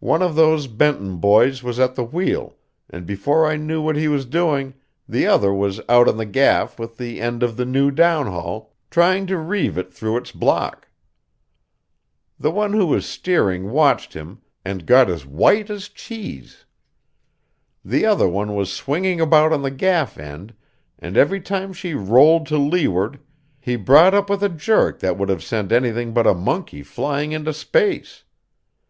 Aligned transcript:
One 0.00 0.22
of 0.22 0.34
those 0.34 0.66
Benton 0.66 1.18
boys 1.18 1.62
was 1.62 1.78
at 1.78 1.94
the 1.94 2.04
wheel, 2.04 2.56
and 2.88 3.04
before 3.04 3.46
I 3.46 3.56
knew 3.56 3.82
what 3.82 3.96
he 3.96 4.08
was 4.08 4.24
doing, 4.24 4.72
the 5.06 5.26
other 5.26 5.52
was 5.52 5.78
out 5.90 6.08
on 6.08 6.16
the 6.16 6.24
gaff 6.24 6.78
with 6.78 6.96
the 6.96 7.20
end 7.20 7.42
of 7.42 7.58
the 7.58 7.66
new 7.66 7.90
downhaul, 7.90 8.70
trying 8.90 9.26
to 9.26 9.36
reeve 9.36 9.76
it 9.76 9.92
through 9.92 10.16
its 10.16 10.32
block. 10.32 10.88
The 12.40 12.50
one 12.50 12.72
who 12.72 12.86
was 12.86 13.04
steering 13.04 13.68
watched 13.70 14.14
him, 14.14 14.40
and 14.64 14.86
got 14.86 15.10
as 15.10 15.26
white 15.26 15.68
as 15.68 15.90
cheese. 15.90 16.64
The 17.84 18.06
other 18.06 18.28
one 18.30 18.54
was 18.54 18.72
swinging 18.72 19.20
about 19.20 19.52
on 19.52 19.60
the 19.60 19.70
gaff 19.70 20.16
end, 20.16 20.54
and 20.98 21.14
every 21.14 21.42
time 21.42 21.74
she 21.74 21.92
rolled 21.92 22.46
to 22.46 22.56
leeward 22.56 23.20
he 23.60 23.76
brought 23.76 24.14
up 24.14 24.30
with 24.30 24.42
a 24.42 24.48
jerk 24.48 25.00
that 25.00 25.18
would 25.18 25.28
have 25.28 25.44
sent 25.44 25.72
anything 25.72 26.14
but 26.14 26.26
a 26.26 26.32
monkey 26.32 26.82
flying 26.82 27.32
into 27.32 27.52
space. 27.52 28.24